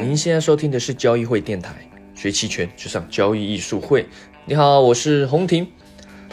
[0.00, 1.74] 您现在收听的是交易会电台，
[2.14, 4.06] 学期权就上交易艺术会。
[4.44, 5.66] 你好，我是洪婷。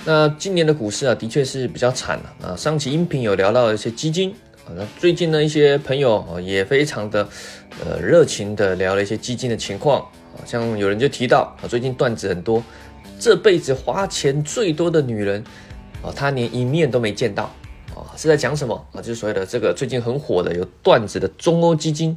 [0.06, 2.56] 那今年的股市啊，的确是比较惨了啊。
[2.56, 4.32] 上期音频有聊到一些基金
[4.66, 7.28] 啊，那最近呢，一些朋友啊也非常的
[7.84, 10.00] 呃热情的聊了一些基金的情况
[10.36, 12.64] 啊，像有人就提到啊，最近段子很多，
[13.20, 15.44] 这辈子花钱最多的女人
[16.04, 17.46] 啊，她连一面都没见到
[17.96, 19.02] 啊，是在讲什么啊？
[19.02, 22.16] 就是所谓的这个最近很火的有段子的中欧基金。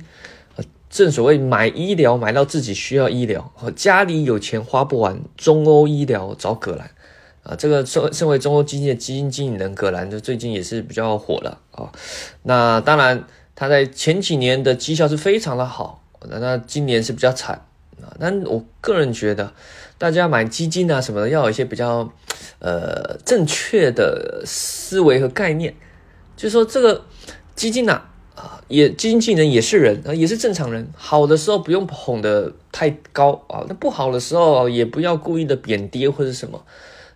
[0.90, 6.90] 正所谓买医疗买到自己需要医疗，家里有钱花不完，中欧医疗找葛兰
[7.42, 7.54] 啊！
[7.54, 11.92] 这个身身为中欧基金的基金经理人葛兰，就最近也是比较火了啊。
[12.44, 13.22] 那当然，
[13.54, 17.66] 他在前几年的绩效是非常的好，那那今年是比较惨
[18.00, 18.08] 啊。
[18.18, 19.52] 但我个人觉得，
[19.98, 22.10] 大家买基金啊什么的，要有一些比较
[22.60, 25.74] 呃正确的思维和概念，
[26.34, 27.04] 就是说这个
[27.54, 27.92] 基金呐。
[27.92, 28.14] 啊，
[28.68, 30.88] 也基金经理人也是人啊，也是正常人。
[30.94, 36.62] 好的时候不用捧得太高啊，那不好的时候也不要故意的贬跌或者什么。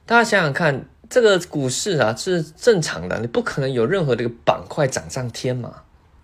[0.07, 5.75] 大家想想看，这个股市啊是正常的，你不可能有任何这个板块涨上天嘛，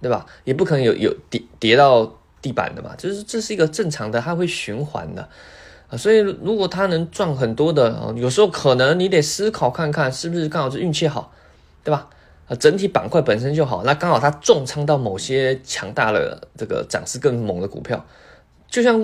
[0.00, 0.26] 对吧？
[0.44, 5.28] 也不可能有有跌跌到地板的嘛，就是这是一个正常的，它会循环的
[5.91, 5.96] 啊。
[5.96, 11.32] 所以如果它能赚很多的，有时候可能你得思考看看是不是刚好是运气好，
[11.84, 12.08] 对吧？
[12.48, 18.02] 啊，整体板块本身就好，那刚好它重仓到某些强大的这个涨势更猛的股票，
[18.68, 18.98] 就像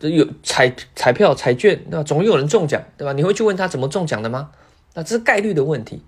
[0.00, 2.02] 有彩彩票彩券，对吧？
[2.02, 3.12] 总有人中奖，对吧？
[3.14, 4.50] 你会去问他怎么中奖的吗？
[4.94, 6.02] 那这是概率的问题。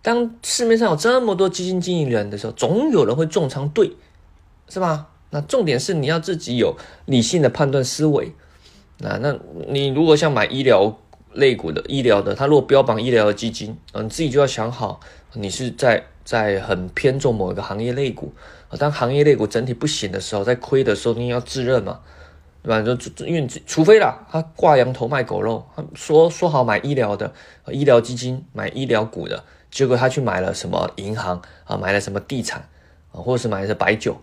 [0.00, 3.92] 当市面上有这么多基金经理人的时候，总有人会重仓对，
[4.68, 5.08] 是吧？
[5.30, 8.32] 那重点是你要自己有理性的判断思维。
[8.98, 9.36] 那那
[9.68, 10.96] 你如果像买医疗
[11.32, 15.00] 类股的医疗的，他如果标榜医疗的基金，嗯，自己就要想好。
[15.34, 18.32] 你是在在很偏重某一个行业类股，
[18.78, 22.00] 当行业类股整体不行的时候，在亏的时候，你要自认嘛，
[22.62, 22.80] 对吧？
[22.80, 27.32] 就因为除非啦，他挂羊头卖狗肉，他说说好买医疗的
[27.66, 32.68] 医疗基金，买医疗股的，结果他去买了什么银行啊，买了什么地产
[33.12, 34.16] 啊，或者是买的白酒，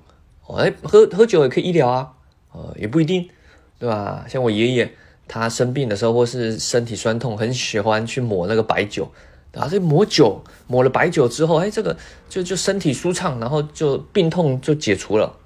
[0.47, 2.13] 哎，喝喝酒也可以医疗啊，
[2.53, 3.29] 呃，也不一定，
[3.77, 4.25] 对吧？
[4.27, 4.91] 像我爷爷，
[5.27, 9.11] 他生病的时候或是身体酸痛，很喜欢去抹那个白酒。
[9.53, 11.97] 啊，这抹酒抹了白酒之后，哎，这个
[12.29, 15.37] 就就身体舒畅，然后就病痛就解除了，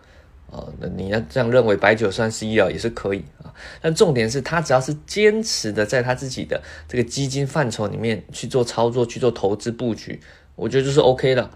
[0.51, 3.51] 啊，那你要这样认为，白酒算是医疗也是可以啊。
[3.81, 10.19] 但重点是他只要是坚持的在他自己的这个基金范畴里面去做操作、去做投资布局，
[10.55, 11.49] 我觉得就是 OK 的，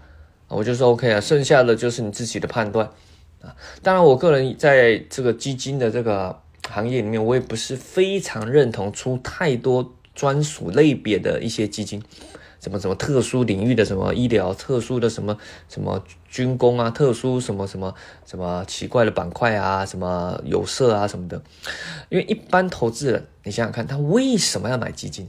[0.48, 1.20] 我就是 OK 啊。
[1.20, 2.90] 剩下的就是你自己的判断
[3.40, 3.54] 啊。
[3.82, 6.36] 当然，我个人在这个基金的这个
[6.68, 12.02] 行业里面，我也不是非常认同出太多专属类别的一些基金。
[12.60, 15.36] 什么什么特殊领域的什么医疗，特殊的什么
[15.68, 17.94] 什么军工啊，特殊什么什么
[18.26, 21.42] 什么奇怪的板块啊，什么有色啊什么的。
[22.10, 25.28] 因为一般投资人，你想想看，他为什么要买基金？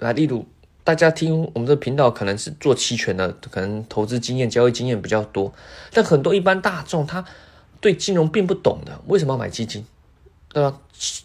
[0.00, 0.44] 啊，例如
[0.82, 5.52] 大家听我们这频道，可能是做期权的，可能投资经验、交易经验比较多，
[5.92, 7.24] 但很多一般大众他
[7.80, 9.86] 对金融并不懂的，为什么要买基金？
[10.52, 10.80] 对吧？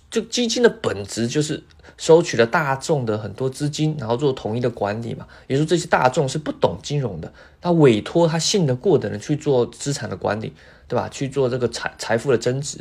[0.09, 1.63] 就基金的本质就是
[1.99, 5.27] 收取了大众的很多资金，然后做统一的管理嘛。
[5.47, 10.53] 也就是这些大众是不懂金融的，他委托他信得过的人去做资产的管理，
[10.87, 11.09] 对吧？
[11.09, 12.79] 去做这个财财富的增值，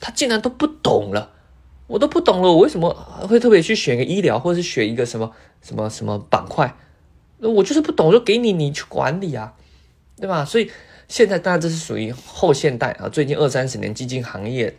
[0.00, 1.32] 他竟然都不懂了，
[1.88, 2.94] 我都不懂了，我为什么
[3.28, 6.74] 会特别去选个医疗，或者是选一个什么什么什么板块？
[7.38, 9.52] 那我就是不懂，就给你你去管理啊，
[10.16, 10.44] 对吧？
[10.44, 10.70] 所以
[11.08, 14.78] 现在当然这是属于后现代啊，最近二三十年基金行业。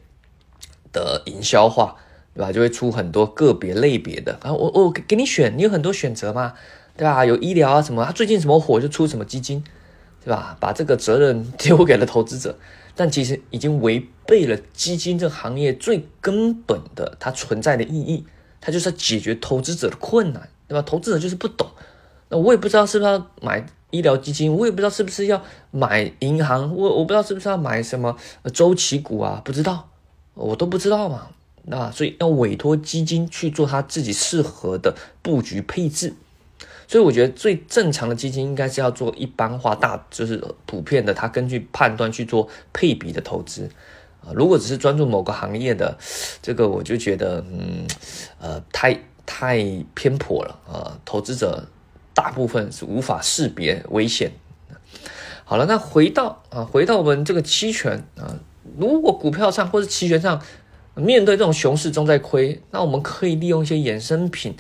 [0.94, 1.96] 的营销化，
[2.34, 2.52] 对吧？
[2.52, 6.54] 就会出很多个别类别的啊，我我给你选，你有很多选择嘛，
[6.98, 7.24] 对吧？
[7.26, 9.64] 有医疗啊什么，他最近什么火就出什么基金，
[10.24, 10.58] 对吧？
[10.60, 12.58] 把这个责任 丢给了投资者，
[12.96, 18.26] 但其实已经违背了基金这个行业最根本的它存在的意义，
[18.60, 20.82] 它就是要解决投资者的困难，对吧？
[20.82, 21.68] 投资者就是不懂，
[22.30, 25.40] 那我也不知道是不是要买医疗基金，我也不知道是不是要
[25.70, 28.18] 买银行，我我不知道是不是要买什么
[28.52, 29.90] 周期股啊，不知道。
[30.36, 31.28] 我都不知道嘛，
[31.66, 36.14] 那所以要委托基金去做他自己适合的布局配置，
[36.88, 43.70] 所以我觉得最正常的基金应该是要做一般化大，就是普遍的，他根据判断去做配比的投资
[44.22, 44.34] 啊。
[44.36, 45.98] 如果只是专注某个行业的，
[46.42, 47.88] 这个我就觉得嗯
[48.40, 49.64] 呃太太
[49.94, 51.66] 偏颇了啊，投资者
[52.14, 54.32] 大部分是无法识别危险。
[55.46, 58.36] 好了，那回到啊回到我们这个期权啊。
[58.78, 60.42] 如果股票上或者期权上
[60.96, 64.56] 面对这种熊市中在亏，那我们可以利用一些衍生品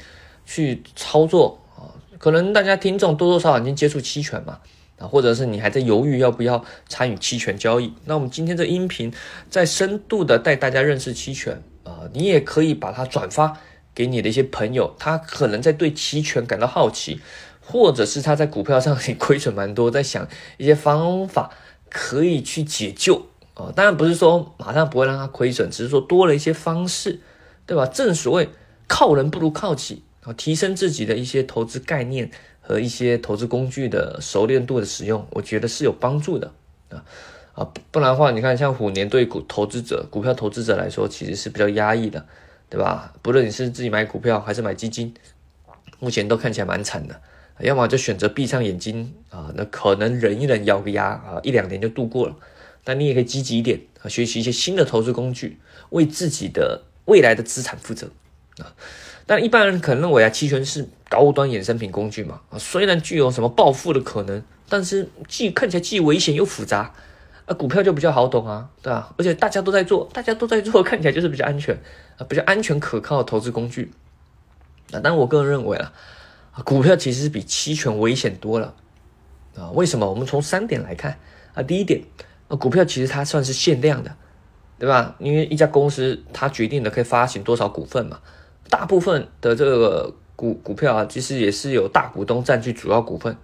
[0.45, 1.93] 去操作啊。
[2.17, 4.59] 可能大家听众多多少少已经接触期权嘛，
[4.97, 9.13] 啊，或者是你还在犹豫要不要参与期权交易，那我们今天这音频
[9.49, 13.59] 在深度的带大家认识期权啊，你也可以把它转发
[13.93, 17.19] 给你的一些朋友，他可能在对期权感到好奇，
[17.61, 20.27] 或者是他在股票上也亏损蛮多，在想
[20.57, 21.51] 一些方法
[21.89, 23.71] 可以去解救啊。
[23.75, 27.19] 当然不是说马上不会让他亏损，只是说多了一些方式，
[27.65, 27.85] 对吧？
[27.85, 28.49] 正所谓
[28.87, 32.31] 靠人不如靠己啊，提升自己的一些投资概念。
[32.65, 36.49] 和一些投资工具的熟练度的使用，我觉得是有帮助的
[36.87, 37.03] 啊
[37.55, 42.25] 啊，不然的话，你看像虎年对股投资者、股票投资者来说，其实是比较压抑的，
[42.69, 43.13] 对吧？
[43.21, 45.13] 不论你是自己买股票还是买基金，
[45.99, 47.19] 目前都看起来蛮惨的，
[47.59, 52.35] 要么就选择闭上眼睛啊，那可能忍一忍、咬个牙啊，一两年就度过了。
[52.83, 55.59] 但你也可以积极一点啊，学习一些新的投资工具，
[55.89, 58.09] 为自己的未来的资产负责
[58.57, 58.73] 啊。
[59.25, 66.93] 但一般人可能认为啊，期权是高端衍生品工具嘛啊，虽然具有什么暴富的可能，但是既看起来既危险又复杂
[67.45, 67.53] 啊。
[67.53, 69.13] 股票就比较好懂啊，对吧？
[69.17, 71.73] 而且大家都在做，大家都在做，看起来就是比较安全
[72.17, 73.91] 啊，比较安全可靠的投资工具
[74.91, 74.99] 啊。
[75.01, 75.93] 但我个人认为啊，
[76.65, 78.75] 股票其实是比期权危险多了
[79.55, 79.71] 啊。
[79.71, 80.09] 为什么？
[80.09, 81.17] 我们从三点来看
[81.53, 81.63] 啊。
[81.63, 82.01] 第一点，
[82.55, 84.15] 股票其实它算是限量的，
[84.79, 85.15] 对吧？
[85.19, 88.19] 因为一家公司它决定的可以发行多少股份嘛。
[88.69, 93.37] 大部分的这个股股票啊，其实也是有大股东占据主要股份，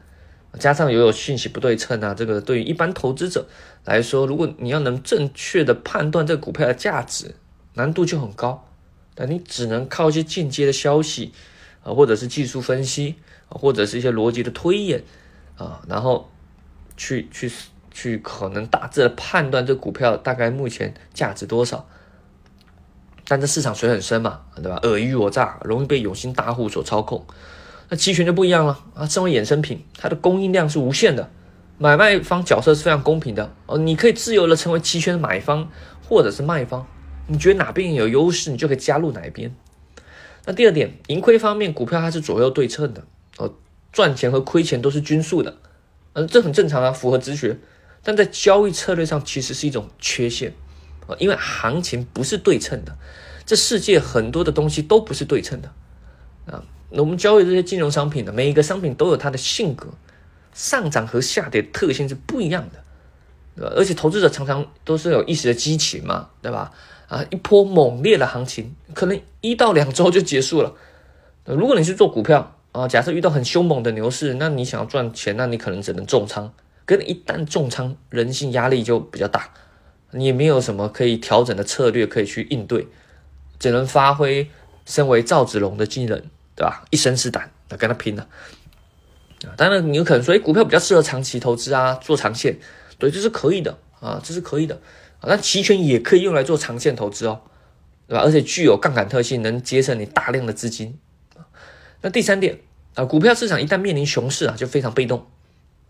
[0.57, 3.47] 加上又有信息不对称啊，这个对于一般投资者
[3.85, 7.35] 来说，如果你要能正确的判断这个股票的价值，
[7.75, 8.65] 难度就很高。
[9.13, 11.33] 但你只能靠一些间接的消息
[11.83, 13.15] 啊，或者是技术分析，
[13.49, 15.03] 或者是一些逻辑的推演
[15.57, 16.29] 啊，然后
[16.95, 17.51] 去去
[17.91, 21.87] 去可能大致的判断这股票大概目前价值多少。
[23.27, 24.79] 但这市场水很深嘛，对吧？
[24.81, 27.25] 尔虞我诈，容易被有心大户所操控。
[27.89, 31.29] 那期权就不一样了啊，身为衍生品，它的供应量是无限的，
[31.77, 33.77] 买卖方角色是非常公平的哦。
[33.77, 35.69] 你可以自由的成为期权的买方
[36.07, 36.87] 或者是卖方，
[37.27, 39.55] 你觉得哪边有优势，你就可以加入哪边。
[40.45, 43.03] 那第二点，盈亏方面，股票它是左右对称的
[43.37, 43.53] 哦，
[43.91, 45.57] 赚钱和亏钱都是均数的，
[46.13, 47.57] 嗯，这很正常啊，符合直觉。
[48.03, 50.53] 但在交易策略上，其实是一种缺陷。
[51.07, 52.95] 啊因为行情不是对称的，
[53.45, 55.71] 这世界很多的东西都不是对称的
[56.45, 56.63] 啊。
[56.91, 59.87] 那我们交易这些金融商品的每一个商品都有它的性格，
[60.53, 62.83] 上涨和下跌特性是不一样的，
[63.55, 63.73] 对吧？
[63.75, 66.71] 而且投资者常常都是有一时的激情嘛，对吧？
[67.07, 70.75] 啊，一波猛烈的行情可能一到两周就结束了。
[71.45, 76.53] 如果你是做股票啊，假设遇到很凶猛的牛市，那你想要赚钱，那你可能只能重仓。
[76.89, 79.51] 跟一旦重仓，人性压力就比较大。
[80.09, 82.87] 你也没有什么可以调整的策略可以去应对，
[83.59, 84.49] 只能发挥
[84.87, 86.19] 身为赵子龙的技能，
[86.55, 86.83] 对吧？
[86.89, 88.27] 一身是胆那跟他拼了！
[89.55, 92.57] 当然，你有可能说，哎，股票比较适合长期投资啊，做长线，
[92.97, 94.81] 对，这是可以的啊，这是可以的。
[95.21, 97.41] 那期权也可以用来做长线投资哦，
[98.07, 98.23] 对吧？
[98.23, 100.97] 而且具有杠杆特性，能节省你大量的资金
[102.01, 102.57] 那第三点
[102.95, 105.27] 啊，股票市场一旦面临熊市啊，就非常被动。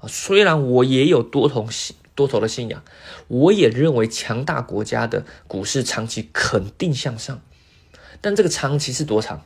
[0.08, 1.96] 虽然我也有多头信。
[2.16, 2.84] 多头的信仰，
[3.30, 7.40] 我也认为强大国家的股市长期肯定向上，
[8.20, 9.42] 但这个长期是多长，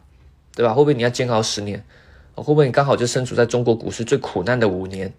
[0.56, 0.74] 对吧？
[0.74, 1.86] 会不会你要煎熬十年？
[2.34, 5.14] 会不会你刚好就身处在中国股市最苦难的五年，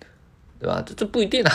[0.58, 0.82] 对吧？
[0.84, 1.52] 这这不一定啊，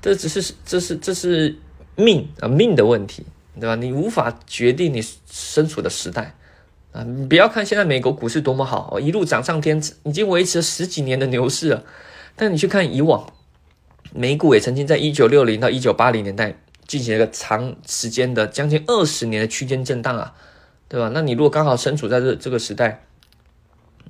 [0.00, 1.58] 这只是这是这是
[1.96, 3.26] 命啊命的问题，
[3.58, 3.74] 对吧？
[3.74, 6.36] 你无法决定你身处的时代
[6.92, 7.02] 啊！
[7.02, 11.84] 你不要看现在美国股市多么好，一路涨上天，已经维持了十几年的牛市了，
[12.40, 13.30] 但你去看以往。
[14.12, 16.56] 美股也曾经在一九六零到一九八零年代
[16.88, 20.34] 进行了一个长时间的将近二十年的区间震荡啊，
[20.88, 21.10] 对吧？
[21.14, 23.04] 那你如果刚好身处在这这个时代，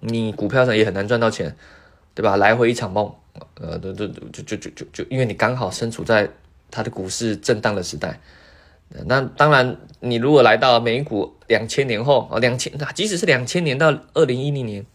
[0.01, 1.55] 你股票上也很难赚到钱，
[2.15, 2.37] 对吧？
[2.37, 3.13] 来回一场梦，
[3.57, 6.31] 呃，就就就就就就就因为你刚好身处在
[6.71, 8.21] 它的股市震荡的时代。
[9.05, 14.87] 那当然，你如果来到美股两千年后啊，两千即使是两千年到二零一零年，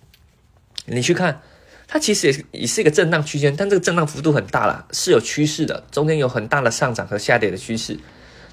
[0.87, 1.41] 你去看。
[1.87, 7.97] 它其实也是也是一个震荡区间，但这个震荡幅度很大了，是有趋势的，中间有很大的上涨和下跌的趋势，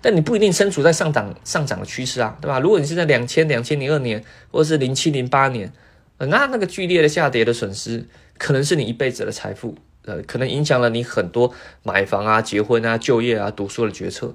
[0.01, 2.61] 但你不一定身处在上涨上涨的趋势啊，对吧？
[2.61, 5.73] 如果你是在两千两千零二年或者是零七零八年，
[6.19, 14.35] 那那个剧烈的下跌的损失，可能是你一辈子的财富，呃，可能影响了你很多买房啊、结婚啊、就业啊、读书的决策，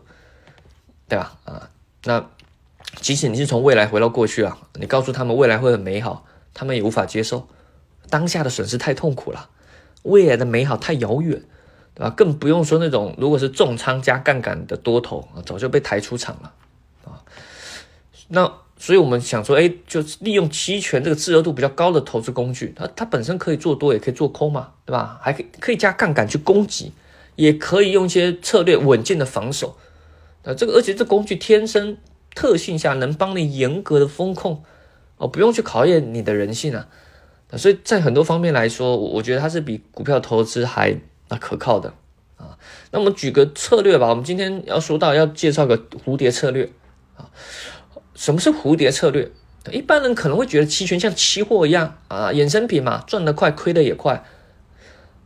[1.07, 1.37] 对吧？
[1.45, 1.69] 啊，
[2.05, 2.27] 那
[2.99, 7.47] 即使你是从未来回到过去啊，你告诉他们未来会很美好，他们也无法接受。
[8.09, 9.49] 当下的损失太痛苦了，
[10.03, 11.41] 未来的美好太遥远，
[11.93, 12.09] 对吧？
[12.09, 16.53] 更不用说那种如果是重仓加杠杆的多头，早就被抬出场了
[17.05, 17.23] 啊。
[18.29, 25.19] 那所以我们想说，哎，就利用期权这个自由度比较高的投资工具，它它本身可以做多，也可以做空嘛，对吧？
[25.21, 26.91] 还可以可以加杠杆去攻击，
[27.35, 29.77] 也可以用一些策略稳健的防守。
[30.43, 31.97] 啊，这个而且这工具天生
[32.35, 34.63] 特性下能帮你严格的风控，
[35.17, 36.87] 哦，不用去考验你的人性啊。
[37.55, 40.97] 所以在很多方面来说，我觉得它是比股票投资还
[41.29, 41.93] 啊可靠的
[42.35, 42.57] 啊。
[42.91, 46.69] 那我们举个策略吧，我们今天要说到要介绍个蝴蝶策略
[47.15, 47.29] 啊。
[48.15, 49.31] 什么是蝴蝶策略？
[49.71, 54.23] 一般人可能会觉得期权像期货一样啊，衍生品嘛，赚得快，亏得也快。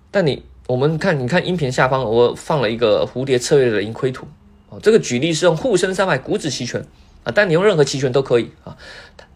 [0.10, 4.28] 但你，我们看，你看音频下方我放了一个蝴蝶策略的盈亏图
[4.70, 4.80] 哦。
[4.82, 6.84] 这个举例是用沪深三百股指期权
[7.24, 8.76] 啊，但你用任何期权都可以啊。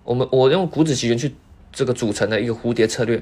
[0.03, 1.35] 我们我用股指期权去
[1.75, 3.21] 这个组成的一个蝴蝶策略，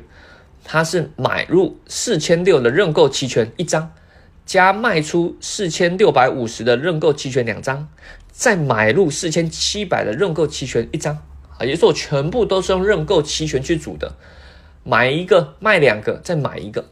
[0.63, 3.91] 它是买入四千六的认购期权一张，
[4.45, 7.89] 加卖出四千六百五十的认购期权两张。
[8.35, 11.19] 再买入四千七百的认购期权一张
[11.55, 14.15] 啊，也就是我全部都是用认购期权去组的，
[14.83, 16.89] 买一个卖两个再买一个，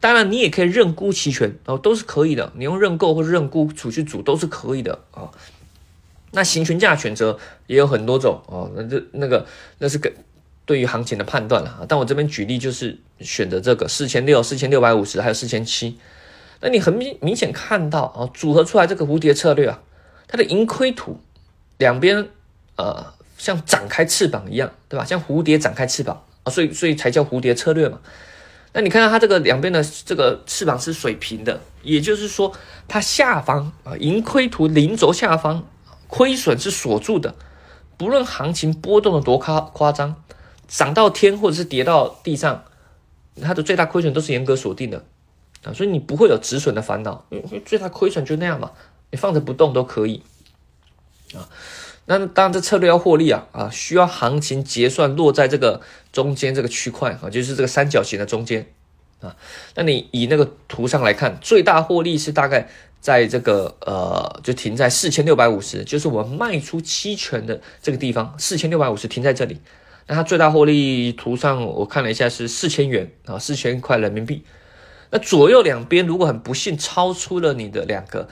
[0.00, 5.30] 当然你也可以认沽期权哦，都是可以的，你用认购或认沽组去组都是可以的啊。
[6.32, 9.46] 那行权价选择也有很多种哦，那这那个
[9.78, 10.12] 那是跟
[10.72, 11.84] 对于行情的判断了。
[11.86, 15.98] 但我这边举例就是选择这个四千六、四千六百五十还有四千七，
[16.62, 19.82] 那你很明明显看到啊，组合出来这个蝴蝶策略啊。
[20.28, 21.20] 它的盈亏图
[21.76, 22.26] 两边
[22.76, 23.04] 呃
[23.36, 25.04] 像展开翅膀一样，对吧？
[25.04, 27.98] 像蝴蝶展开翅膀啊，所以所以才叫蝴蝶策略嘛。
[28.72, 32.50] 那你看到它这个两边的这个翅膀是水平的，也就是说
[32.88, 35.68] 它下方啊盈亏图零轴下方
[36.08, 37.34] 亏损是锁住的，
[37.98, 40.22] 不论行情波动的多夸夸张，
[40.72, 42.64] 涨到天或者是跌到地上，
[43.42, 45.04] 它的最大亏损都是严格锁定的
[45.64, 48.72] 啊，所以你不会有止损的烦恼，因为最大亏损就那样嘛。
[49.10, 50.22] 你放着不动都可以
[51.34, 51.46] 啊，
[52.06, 58.66] 那当然这策略要获利啊啊，需要行情结算落在这个中间这个区块啊，就是这个三角形的中间
[59.20, 59.36] 啊。
[59.74, 62.70] 那你以那个图上来看，最大获利是大概
[63.02, 69.60] 在这个呃，就停在四千六百五十，就是我们卖出期权的这个地方，四千六百五十停在这里。
[70.06, 74.44] 那它最大获利图上我看了一下是四千元啊，四千块人民币。
[75.10, 78.28] 那左右两边如果很不幸超出了你的两个。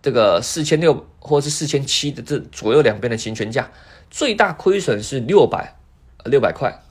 [0.00, 3.68] 这个四千六或是四千七的这左右两边的行权价，
[4.08, 5.76] 最大亏损是六百
[6.24, 6.82] 六百块，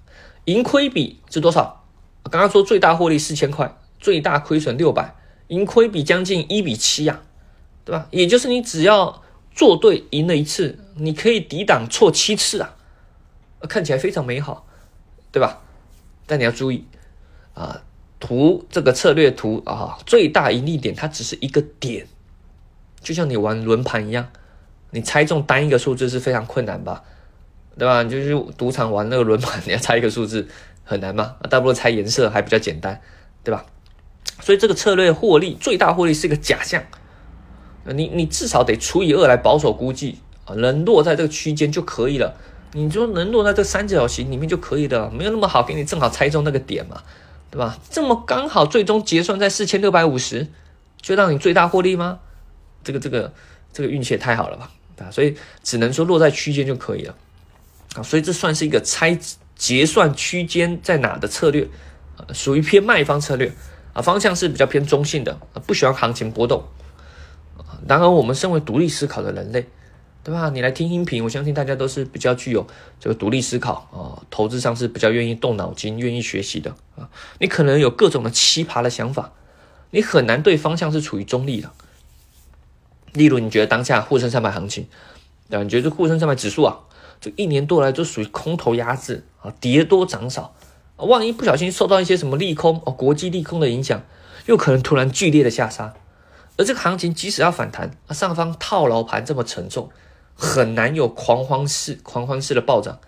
[0.43, 1.86] 盈亏比是多少？
[2.29, 5.15] 刚刚说最大获利四千块，最大亏损六百，
[5.48, 7.22] 盈亏比将近一比七呀，
[7.86, 8.07] 对吧？
[8.12, 9.24] 也就是你只要
[9.55, 12.75] 做对赢了一次，你可以抵挡错七次啊，
[13.61, 14.67] 看起来非常美好，
[15.31, 15.61] 对吧？
[16.25, 16.85] 但你要注意
[17.53, 17.81] 啊，
[18.19, 22.07] 图这个策略图啊，最大盈利点它只是一个点。
[22.99, 24.27] 就像你玩轮盘一样，
[24.91, 27.03] 你猜中单一个数字是非常困难吧，
[27.77, 28.03] 对吧？
[28.03, 30.47] 你就是赌场玩那个轮盘，你要猜一个数字
[30.83, 31.37] 很难嘛？
[31.49, 33.01] 大不如猜颜色还比较简单，
[33.43, 33.65] 对吧？
[34.41, 36.83] 所以这个策略获利最大获利是一个假象，
[37.85, 42.35] 你你至少得除以二来保守估计啊，能落在这个区间就可以了。
[42.77, 47.01] 你就能落在这三角形里面就可以了，没有那么好给你正好猜中那个点嘛，
[47.50, 47.75] 对吧？
[47.89, 50.48] 这么刚好最终结算在四千六百五十，
[51.01, 52.19] 就让你最大获利吗？
[52.84, 53.34] 这个这个
[53.74, 54.69] 这个运气也太好了吧，
[55.00, 57.15] 啊，所以只能说落在区间就可以了，
[57.96, 59.17] 啊，所以这算是一个猜
[59.55, 61.67] 结算区间在哪的策略，
[62.31, 63.51] 属于偏卖方策略，
[63.93, 66.63] 啊，方向是比较偏中性的，啊，不喜欢行情波动，
[67.57, 69.67] 啊，然而我们身为独立思考的人类，
[70.27, 70.50] 对吧？
[70.50, 72.67] 你来听音频，我相信大家都是比较具有
[73.00, 77.07] 这个独立思考啊，投资上是比较愿意动脑筋、愿意学习的啊，
[77.39, 79.31] 你可能有各种的奇葩的想法，
[79.91, 81.72] 你很难对方向是处于中立的。
[83.13, 84.89] 例如，你觉得当下沪深三百行情，
[85.50, 85.63] 对吧？
[85.63, 86.79] 你觉得沪深三百指数啊，
[87.22, 90.53] 这一年多来都属于空头压制啊，跌多涨少，
[90.98, 94.03] 万一不小心受到一些什么利空哦，国际利空的影响，
[94.48, 95.93] 又可能突然剧烈的下杀。
[96.57, 99.89] 而这个行情即使要反弹，啊，上方套牢盘这么沉重，
[100.38, 103.00] 很难有狂欢式、狂欢式的暴涨，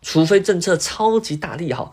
[0.00, 1.92] 除非政策超级大利好，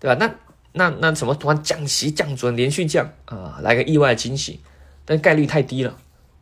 [0.00, 0.16] 对吧？
[0.18, 0.34] 那
[0.72, 4.60] 那那什么突然降息降准连续降啊，来个意外惊喜，
[5.04, 5.98] 但概率太低了，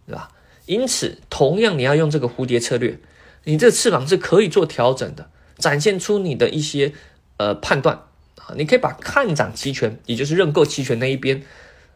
[0.07, 0.31] 对吧？
[0.67, 3.01] 因此，同样你要用这个蝴蝶策略，
[3.45, 6.93] 你这个翅膀是可以做调整的，展现出你的一些
[7.39, 8.05] 呃判断
[8.37, 8.55] 啊。
[8.55, 11.43] 你可以把看涨期权，也就是认购期权那一边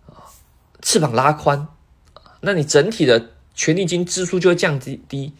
[0.06, 0.26] 啊，
[0.80, 1.68] 翅膀拉宽，
[2.40, 5.35] 那你整体的权利金支出就会降低低，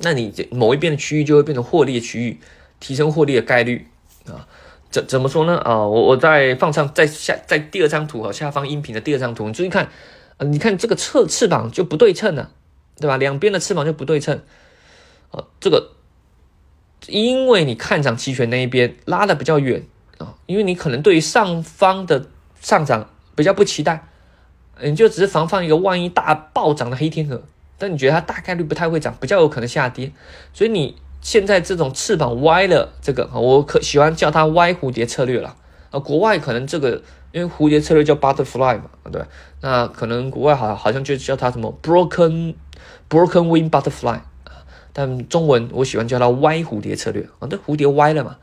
[0.00, 2.40] 那你某一边的区域就会变成获利的区域，
[2.80, 3.86] 提升获利的概率
[4.26, 4.46] 啊。
[4.90, 5.58] 怎怎么说呢？
[5.58, 9.88] 啊，我我在放上在下在第二张图和下方音频的第二张图，你注意看。
[10.38, 12.52] 啊，你看这个侧翅膀就不对称了，
[13.00, 13.16] 对吧？
[13.16, 14.40] 两边的翅膀就不对称，
[15.32, 15.94] 啊，这个
[17.08, 19.82] 因为你看涨期权那一边拉的比较远
[20.18, 22.28] 啊，因为你可能对于上方的
[22.60, 24.06] 上涨比较不期待，
[24.80, 27.42] 你就只是防范一个万一大暴涨的黑天鹅，
[27.78, 30.12] 但你觉得它大概率不太会涨，比较有可能下跌，
[30.52, 35.56] 所以你现在这种翅膀歪了，这个我可喜欢叫它歪蝴蝶策略了
[35.90, 39.22] 啊，国外可能这个因为蝴蝶策略叫 butterfly 嘛，对，
[39.60, 42.54] 那可能国外好好像就叫它什么 broken
[43.08, 44.20] broken wing butterfly。
[44.92, 47.22] 但中文我喜欢叫它歪蝴蝶策略。
[47.38, 48.36] 啊，这蝴蝶歪了嘛，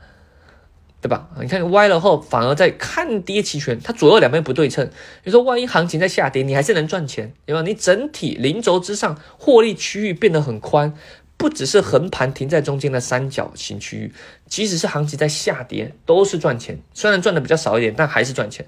[1.00, 1.28] 对吧？
[1.40, 4.90] 你看歪了后，反而在看跌期权，它左右两边不对称。
[5.24, 7.62] 你说万一行情在下跌，你还是能赚钱，对吧？
[7.62, 10.94] 你整体零轴之上获利区域变得很宽，
[11.36, 14.12] 不只是横盘停在中间的三角形区域，
[14.48, 16.80] 即使是行情在下跌，都是赚钱。
[16.92, 18.66] 虽然赚的比较少一点，但还是赚钱，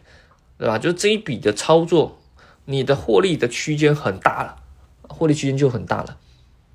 [0.58, 0.78] 对吧？
[0.78, 2.20] 就是这一笔的操作，
[2.66, 4.56] 你的获利的区间很大了，
[5.02, 6.18] 获利区间就很大了。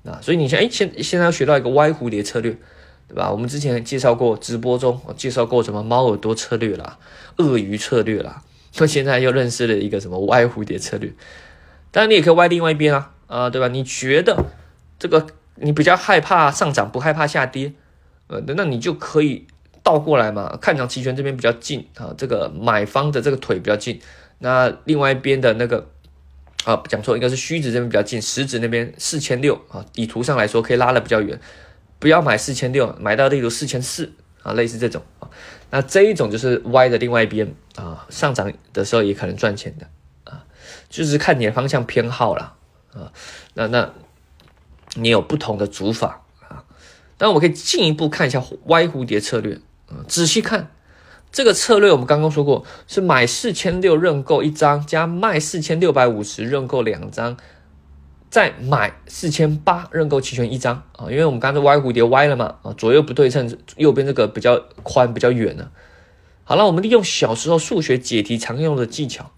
[0.04, 2.54] 啊，所以你现哎，现现在要学到一个歪蝴蝶策略，
[3.08, 3.30] 对吧？
[3.30, 6.98] 我们之前介绍过，直播中介绍过什么猫耳朵策略啦、
[7.36, 8.42] 鳄鱼策略啦，
[8.78, 11.12] 那 现在又认识了一个什么歪蝴蝶策略。
[11.90, 13.68] 当然，你也可以歪另外一边啊，啊，对吧？
[13.68, 14.44] 你觉得
[14.98, 17.72] 这个你比较害怕上涨，不害怕下跌，
[18.26, 19.46] 呃，那你就可以
[19.82, 24.00] 倒过来嘛，看涨期权这边比较近啊，这个买方的这个腿比较近，
[24.38, 25.90] 那另外一边的那个。
[26.64, 31.38] 啊，讲错，应该是虚值这边比较近，实值那边四千六啊，底图上来说可以拉的比较远，
[32.04, 35.30] 不要买四千六，买到例如四千四啊，类似这种啊，
[35.70, 39.88] 那这一种就是歪的另外一边啊，上涨的时候也可能赚钱的
[40.30, 40.44] 啊，
[40.90, 42.56] 就是看你的方向偏好了
[42.92, 43.10] 啊，
[43.54, 43.90] 那那
[44.96, 46.64] 你有不同的组法啊，
[47.16, 49.58] 但我可以进一步看一下歪蝴蝶策略
[49.88, 50.70] 啊，仔细看。
[51.32, 57.36] 这个策略我们刚刚说过，是买四千六认购一张，加卖四千六百五十认购两张，
[58.34, 61.06] 再买四千八认购期权一张啊。
[61.08, 65.70] 因为我们刚才歪蝴蝶歪了嘛啊，左右不对称，右边这个比较宽比较远呢。
[66.42, 69.30] 好了，我们利用小时候数学解题常用的技巧，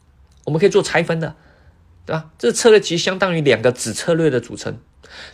[0.47, 1.37] 我们可以做拆分的，
[2.07, 2.31] 对吧？
[2.39, 4.79] 这个策略其实相当于两个子策略的组成，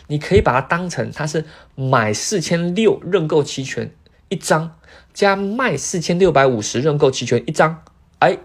[0.07, 3.95] 你可以把它当成它是买四千六认购期权
[4.27, 4.75] 一张。
[5.13, 7.85] 加卖四千六百五十认购期权一张，
[8.19, 8.39] 哎，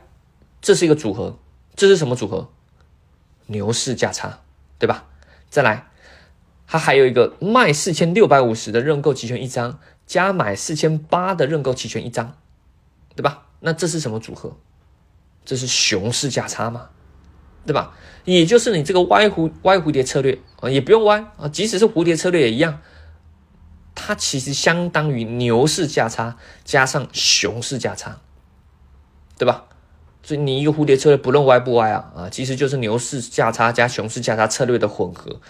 [0.60, 1.36] 这是一个组合，
[1.74, 2.50] 这是什么组合？
[3.46, 4.42] 牛市价差，
[4.78, 5.06] 对吧？
[5.50, 5.88] 再来，
[6.66, 12.36] 它还有一个卖四千六百五十的认购期权一张，加买四千八的认购期权一张，
[13.16, 13.46] 对吧？
[13.60, 14.56] 那这是什么组合？
[15.44, 16.90] 这是熊市价差吗，
[17.64, 17.94] 对吧？
[18.24, 22.80] 也就是你这个歪蝴歪蝴蝶策略啊，也不用歪啊，即使是蝴蝶策略也一样。
[23.94, 28.20] 它其实相当于牛市价差加上熊市价差，
[29.38, 29.67] 对吧？
[30.28, 35.40] 所以你一个蝴蝶策略不论歪不歪啊啊，其实就是牛市价差加熊市价差策略的混合，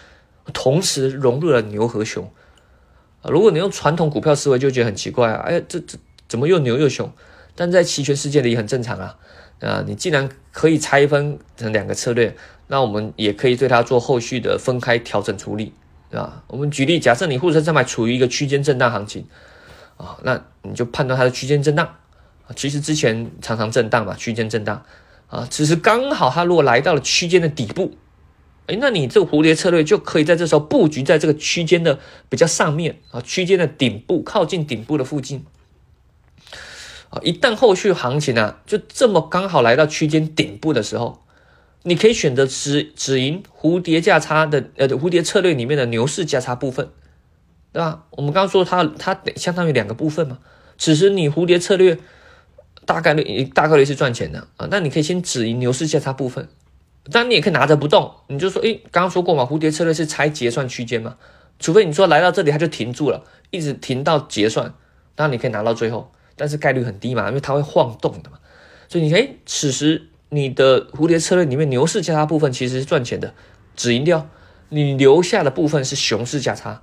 [0.52, 2.30] 同时融入了牛和熊
[3.22, 3.26] 啊。
[3.28, 7.10] 如果你用传统股票思维，就觉得很奇怪啊，哎，这这怎么又牛又熊？
[7.56, 9.16] 但在期权世界里很正常啊
[9.58, 9.82] 啊！
[9.84, 12.36] 你既然可以拆分成两个策略，
[12.68, 15.72] 那我们也可以对它做后续的分开调整处理。
[16.08, 16.44] 对吧？
[16.46, 19.26] 我们举例，假设你沪深三百处于一个区间震荡行情，
[19.96, 21.96] 啊，那你就判断它的区间震荡。
[22.54, 24.84] 其实之前常常震荡嘛，区间震荡，
[25.26, 27.96] 啊，只是刚好它如果来到了区间的底部，
[28.66, 35.44] 哎，那你这个蝴蝶策略就可以在这时候布局在这个区间的比较上面，啊，区间的顶部靠近顶部的附近，
[37.10, 41.22] 啊，一旦后续行情啊，就这么刚好来到区间顶部的时候。
[41.84, 46.90] 你可以选择止止盈蝴蝶价差的呃蝴蝶策略里面的牛市价差部分，
[47.72, 48.04] 对吧？
[48.10, 50.38] 我们刚刚说它它相当于两个部分嘛。
[50.76, 51.96] 此时你蝴蝶策略
[52.88, 56.48] 大概率大概率是赚钱的啊，那你可以先止盈牛市价差部分。
[57.12, 61.16] 当然你也可以拿着不动，你就说诶，刚刚说过嘛，蝴蝶策略是拆结算区间嘛，
[61.58, 64.72] 除非你说来到这里它就停住了，一直停到结算，
[65.14, 68.38] 当然你可以拿到最后，但是概率很低嘛，因为它会晃动的嘛。
[68.88, 70.08] 所以你诶，此时。
[70.30, 73.32] 你的蝴蝶策略里面牛市价差部分其实是赚钱的，
[73.74, 74.28] 止盈掉，
[74.68, 76.82] 你留下的部分是熊市价差。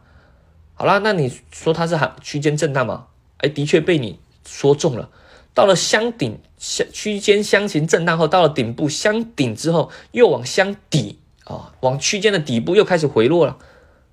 [0.73, 3.05] 好啦，那你说它是还区间震荡吗？
[3.37, 5.11] 哎，的确被你说中了。
[5.55, 13.57] 到了箱顶箱区间箱型震荡后，到了顶部箱顶之后，又往箱底啊，往区间的底部又开始回落了。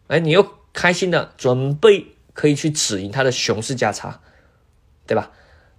[0.06, 4.20] 哎，你又开心的准备可以去止盈它的熊市价差，
[5.06, 5.30] 对吧？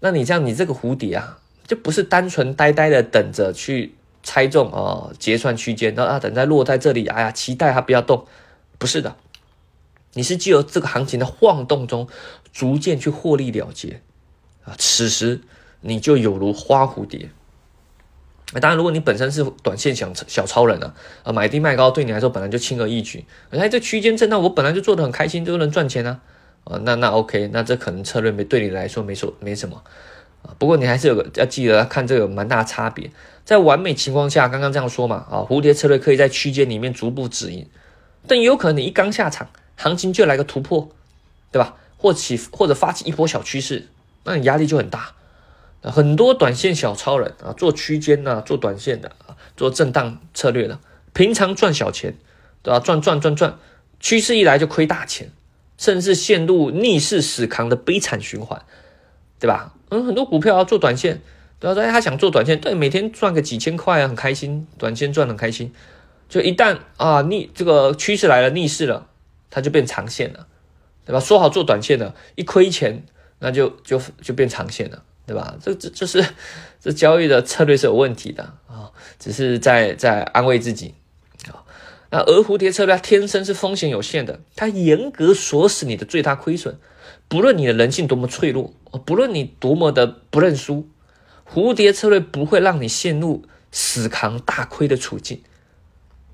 [0.01, 1.39] 那你这样，你这个蝴蝶啊。
[1.65, 8.27] 就不是单纯呆呆的等着去猜中哦结算区间，然后啊等在落在这里，哎呀期待它不要动，
[8.77, 9.15] 不是的，
[10.11, 12.09] 你是借由这个行情的晃动中
[12.51, 14.01] 逐渐去获利了结
[14.65, 15.39] 啊，此时
[15.83, 17.29] 你就有如花蝴蝶。
[18.59, 20.93] 当然，如果你本身是短线小小超人啊，
[21.23, 26.19] 呃买低卖高对你来说本来就轻而易举，哎这区间震荡我本来就做的很开心，都能赚钱啊，
[26.65, 29.81] 啊，那那 OK，那这可能策略没对你来说没说没什么
[30.43, 30.53] 啊。
[30.59, 33.09] 不过你还是有个要记得看这个蛮大差别。
[33.43, 37.67] 在完美情况下，刚刚这样说嘛，啊，蝴蝶策略可以在区间里面逐步止盈，
[38.27, 40.89] 但也有可能你一刚下场，行情就来个突破，
[41.51, 41.75] 对吧？
[41.97, 43.87] 或起或者发起一波小趋势，
[44.25, 45.13] 那你压力就很大。
[45.83, 50.79] 很多短线小超人啊，做区间呐，做短线的啊，做震荡策略的，
[51.13, 52.15] 平常赚小钱，
[52.61, 52.79] 对吧？
[52.79, 53.57] 赚赚赚赚，
[53.99, 55.29] 趋势一来就亏大钱，
[55.77, 58.61] 甚至陷入逆势死扛的悲惨循环，
[59.39, 59.73] 对吧？
[59.89, 61.21] 嗯，很多股票要做短线，
[61.59, 61.81] 对吧？
[61.81, 65.73] 哎，他想做短线，对，每天赚个几千块啊，很开心，短线赚很开心。
[66.29, 69.07] 就一旦啊逆这个趋势来了，逆势了，
[69.49, 70.47] 他就变长线了，
[71.05, 71.19] 对吧？
[71.19, 73.03] 说好做短线的，一亏钱，
[73.39, 75.03] 那就就就变长线了。
[75.25, 75.55] 对吧？
[75.61, 76.25] 这这这是
[76.81, 80.95] 这交易的策略是有问题的啊，只是在在安慰自己
[81.47, 81.63] 啊。
[82.09, 86.77] 那而蝴蝶策略它天生是风险有限的，它严格锁死你的最大亏损。
[87.29, 88.73] 不论你的人性多么脆弱，
[89.05, 90.89] 不论你多么的不认输，
[91.49, 95.41] 蝴蝶策略不会让你陷入死扛大亏的处境。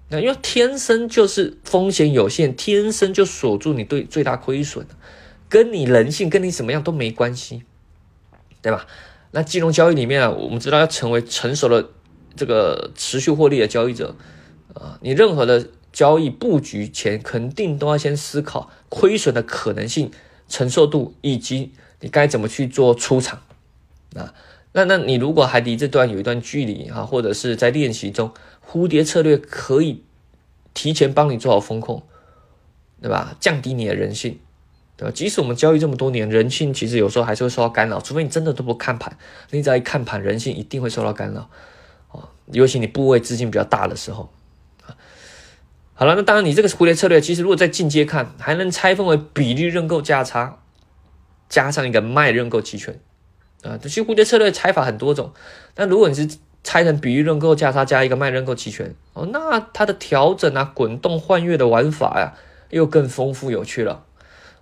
[0.10, 4.88] 那因为天生就是风险有限，天生就锁住你对最大亏损，
[5.48, 7.64] 跟你人性跟你怎么样都没关系。
[8.62, 8.86] 对吧？
[9.32, 11.90] 那金融交易里面啊，我们知道要成为成熟的
[12.36, 14.16] 这个持续获利的交易者
[14.74, 20.12] 啊，你任何的交易布局前，肯定都要先思考亏损的可能性、
[20.48, 23.42] 承受度，以及你该怎么去做出场
[24.16, 24.34] 啊。
[24.72, 28.32] 那那你如果还离这段有一段距离啊，或者是在练习中，
[28.68, 30.04] 蝴蝶策略可以
[30.74, 32.04] 提前帮你做好风控，
[33.02, 33.36] 对吧？
[33.40, 34.40] 降低你的人性。
[35.00, 35.12] 对吧？
[35.16, 39.18] 即使我们交易这么多年，人性其实有时候还是会受到干扰，除非你真的都不看盘，
[39.52, 41.50] 你只要一看盘，人性一定会受到干扰
[42.10, 42.28] 啊。
[42.52, 44.30] 尤其你部位资金比较大的时候。
[45.94, 50.60] 好了，那当然你这个蝴蝶策略，其实如果在进阶看，还能拆分为比例认购价差，
[51.48, 53.00] 加上一个卖认购期权
[53.64, 53.80] 啊。
[53.82, 55.32] 其实蝴蝶策略拆法很多种，
[55.74, 56.28] 但如果你是
[56.62, 62.34] 拆成比例认购价差加一个卖认购期权哦，那它的调整啊、滚动换月的玩法呀，
[62.70, 64.04] 又更丰富有趣了。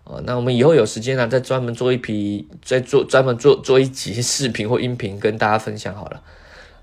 [0.10, 6.22] 哦，那我们以后有时间呢，再专门做一批，再做专门做做一集视频或音频跟大家分享好了。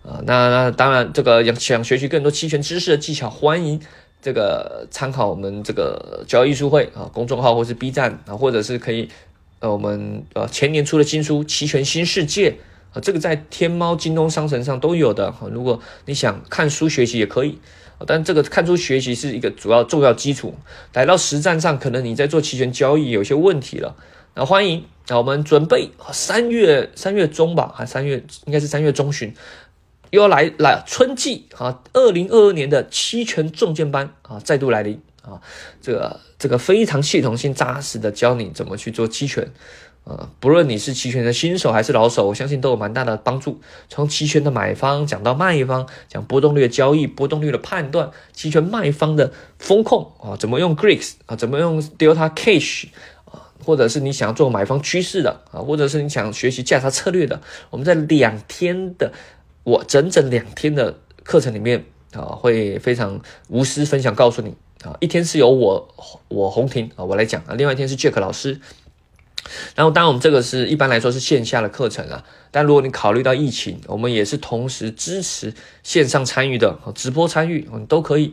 [0.02, 3.80] 啊，那那当然，这个想想学习更多期权知识的技巧，欢迎
[4.20, 9.08] 这个参考我们这个交易术会啊公众号或是 B 站啊，或者是可以
[9.60, 12.50] 呃我们呃前年出的新书《期权新世界》
[12.92, 15.34] 啊，这个在天猫、京东商城上都有的。
[15.50, 17.58] 如果你想看书学习也可以。
[18.06, 20.54] 但这个看出学习是一个主要重要基础，
[20.92, 23.96] 来到实战上，可能你在做期权交易有些问题了。
[24.34, 29.34] 那欢迎，那我们准备三月三月中吧，还三月应该是三月中旬，
[30.10, 35.40] 又要来来春季啊，二零二二年的期权重建班啊再度来临啊，
[35.80, 39.48] 这个这个非常系统性扎实的教你怎么去做期权。
[40.04, 43.58] 呃，不论你是期权的新手还是老手，我相信都有蛮大的帮助。
[43.88, 52.88] 从期权的买方讲到卖方，讲波动率的交易、波动率的判断，期权卖方的风控啊，怎么用 Greeks 啊，怎么用 Delta Cash
[53.24, 57.40] 啊，或者是你想做买方趋势的啊，或者是你想学习价差策略的，
[57.70, 59.10] 我们在两天的
[59.62, 65.88] 我整整两天的课程里面啊，会非常无私分享，告诉你啊，一天是由我
[66.28, 68.60] 我红婷啊我来讲啊，另外一天是 Jack 老师。
[69.74, 72.24] 然后，当然，我们这个是一般来说是线下的课程啊。
[72.50, 75.52] 但如果你考虑到疫情，我们也是同时支持
[75.82, 78.32] 线上参与的，直播参与，嗯，都可以。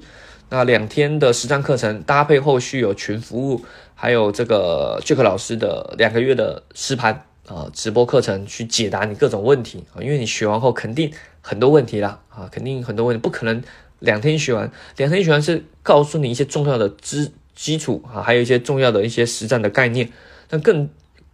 [0.50, 10.04] 那两天的实战课程搭配后续有群服务，还有这个 Jack 老师的两个月的实盘啊直播课程，去解答你各种问题啊。
[10.04, 13.64] 因为你学完后肯定很多问题啦啊，肯定很多问题，不可能
[14.00, 14.72] 两天学完。
[14.98, 20.12] 两天学完是告诉你一些重要的知基础啊，还有一些重要的一些实战的概念，
[20.48, 20.88] 但更。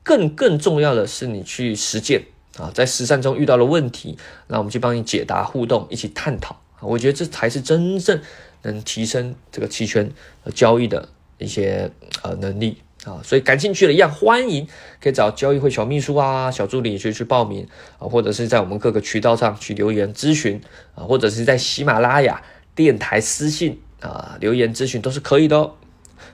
[0.08, 2.24] 更更重要的是，你去实践
[2.58, 4.17] 啊，在实战中遇到了问题，
[4.48, 8.22] 那我们去帮你解答、互动、一起探讨，我觉得这才是真正
[8.62, 10.10] 能提升这个期权
[10.56, 11.91] 交易的一些
[12.24, 13.20] 呃能力啊。
[13.22, 14.65] 所以感兴趣的，一样欢迎
[15.02, 17.67] 可以找交易会小秘书啊、小助理去去报名
[18.00, 20.62] 啊，或者是在我们各个渠道上去留言咨询
[20.96, 22.41] 啊，或者是在喜马拉雅
[22.74, 25.74] 电台私信啊留言咨询都是可以的哦。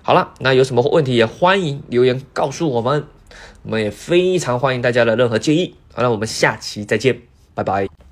[0.04, 3.04] 好了，那有什么问题也欢迎留言告诉我们。
[3.64, 5.76] 我们也非常欢迎大家的任何建议。
[5.94, 7.22] 好了，我们下期再见，
[7.56, 8.03] 拜拜。